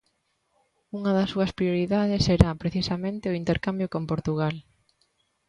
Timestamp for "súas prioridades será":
1.33-2.49